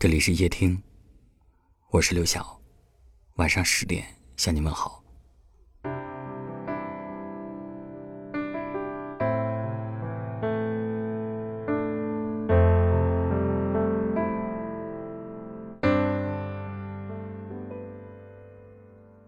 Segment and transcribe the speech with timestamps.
[0.00, 0.80] 这里是夜听，
[1.90, 2.60] 我是刘晓，
[3.34, 4.04] 晚上十点
[4.36, 5.02] 向你问好。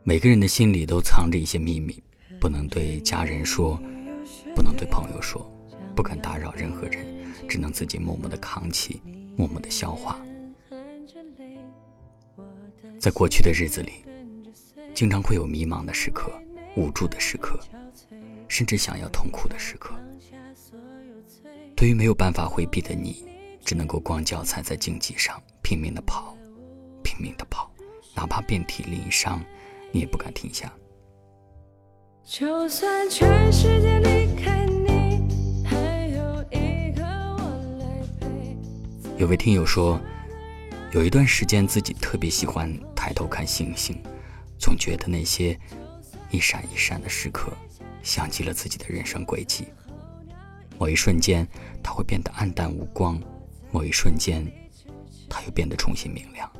[0.04, 2.00] 每个人的心里都藏着一些秘密，
[2.40, 3.76] 不能对家人说，
[4.54, 5.44] 不能对朋友说，
[5.96, 7.04] 不敢打扰任何人，
[7.48, 9.02] 只能自己默默的扛起，
[9.36, 10.16] 默默的消化。
[13.00, 14.04] 在过去的日子里，
[14.92, 16.30] 经常会有迷茫的时刻、
[16.76, 17.58] 无助的时刻，
[18.46, 19.94] 甚至想要痛苦的时刻。
[21.74, 23.24] 对于没有办法回避的你，
[23.64, 26.36] 只能够光脚踩在荆棘上，拼命的跑，
[27.02, 27.72] 拼命的跑，
[28.14, 29.42] 哪怕遍体鳞伤，
[29.92, 30.70] 你也不敢停下。
[32.22, 37.86] 就算全世界离开你，还有一个我来
[38.20, 39.16] 陪。
[39.16, 39.98] 有位听友说。
[40.92, 43.96] 有一段时间，自己特别喜欢抬头看星星，
[44.58, 45.56] 总觉得那些
[46.32, 47.52] 一闪一闪的时刻，
[48.02, 49.66] 像极了自己的人生轨迹。
[50.80, 51.46] 某一瞬间，
[51.80, 53.20] 它会变得暗淡无光；
[53.70, 54.44] 某一瞬间，
[55.28, 56.50] 它又变得重新明亮。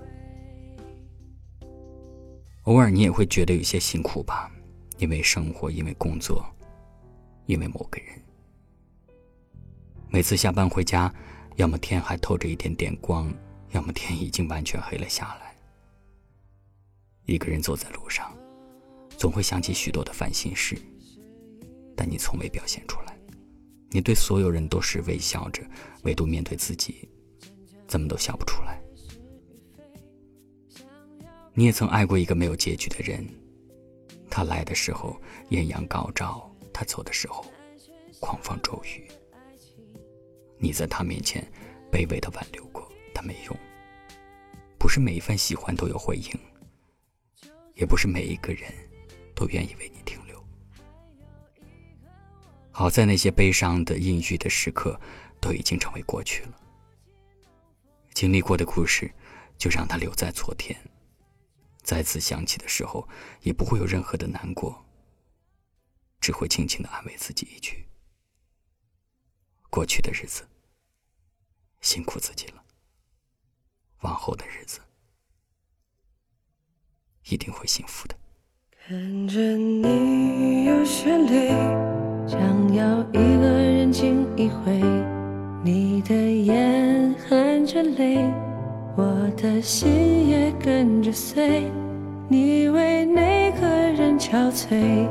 [2.64, 4.48] 偶尔，你也会觉得有些辛苦吧？
[4.98, 6.46] 因为生活，因为工作，
[7.46, 8.08] 因为某个人。
[10.08, 11.12] 每次下班回家，
[11.56, 13.28] 要么天还透着一点点光。
[13.72, 15.54] 要么天已经完全黑了下来。
[17.26, 18.36] 一个人走在路上，
[19.16, 20.76] 总会想起许多的烦心事，
[21.96, 23.16] 但你从未表现出来。
[23.90, 25.62] 你对所有人都是微笑着，
[26.02, 27.08] 唯独面对自己，
[27.86, 28.80] 怎么都笑不出来。
[31.52, 33.28] 你也曾爱过一个没有结局的人，
[34.30, 37.44] 他来的时候艳阳高照，他走的时候
[38.20, 39.06] 狂风骤雨。
[40.56, 41.44] 你在他面前
[41.90, 42.79] 卑微的挽留过。
[43.22, 43.56] 没用，
[44.78, 46.30] 不是每一份喜欢都有回应，
[47.74, 48.72] 也不是每一个人
[49.34, 50.44] 都愿意为你停留。
[52.70, 54.98] 好在那些悲伤的、阴郁的时刻
[55.40, 56.56] 都已经成为过去了。
[58.14, 59.12] 经历过的故事，
[59.58, 60.78] 就让它留在昨天，
[61.82, 63.08] 再次想起的时候，
[63.42, 64.84] 也不会有任何的难过，
[66.20, 67.86] 只会轻轻的安慰自己一句：
[69.68, 70.48] 过去的日子，
[71.80, 72.64] 辛苦自己了。
[74.00, 74.80] 往后的日子
[77.28, 78.14] 一定会幸福的。
[78.86, 81.48] 看着你有些累，
[82.26, 84.80] 想要一个人静一回。
[85.62, 88.16] 你的眼含着泪，
[88.96, 91.70] 我的心也跟着碎。
[92.28, 95.06] 你为那个人憔悴，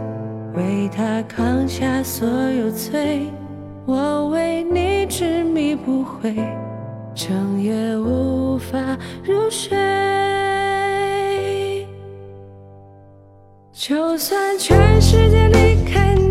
[0.56, 3.28] 为他扛下所有罪，
[3.86, 6.36] 我为你执迷不悔。
[7.20, 9.76] 整夜无法入睡，
[13.74, 16.29] 就算全世界离开你。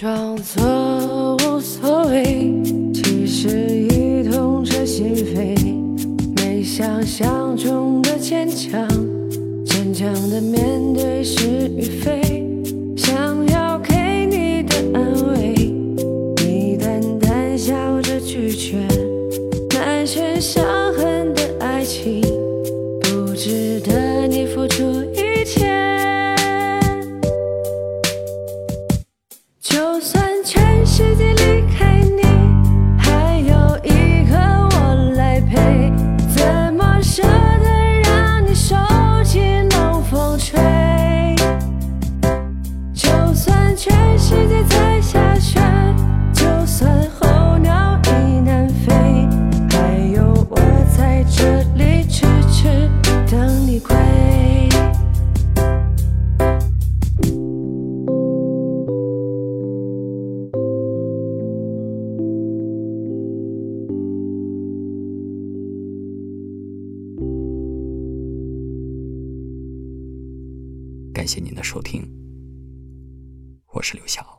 [0.00, 2.54] 装作无所谓，
[2.94, 3.48] 其实
[3.90, 5.58] 已痛彻心扉。
[6.36, 8.86] 没想象中的坚强，
[9.66, 12.46] 坚强的面对是与非。
[12.96, 15.74] 想要给你的安慰，
[16.46, 18.76] 你淡淡笑着拒绝，
[19.74, 20.64] 满身伤
[20.94, 22.20] 痕的爱情，
[23.00, 24.07] 不值得
[71.12, 72.02] 感谢您的收听。
[73.72, 74.37] 我是刘晓。